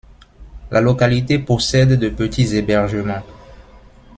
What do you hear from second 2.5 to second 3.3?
hébergements.